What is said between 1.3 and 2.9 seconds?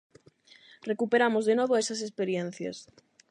de novo esas experiencias.